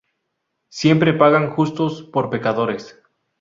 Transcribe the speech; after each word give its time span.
Siempre 0.69 1.13
pagan 1.13 1.51
justos 1.51 2.01
por 2.01 2.31
pecadores 2.31 2.97